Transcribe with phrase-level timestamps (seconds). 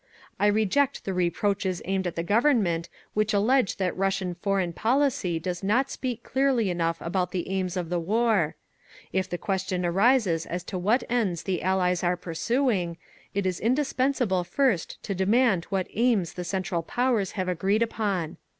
[0.39, 5.61] "I reject the reproaches aimed at the Government which allege that Russian foreign policy does
[5.61, 8.55] not speak clearly enough about the aims of the war….
[9.13, 12.97] "If the question arises as to what ends the Allies are pursuing,
[13.35, 18.37] it is indispensable first to demand what aims the Central Powers have agreed upon….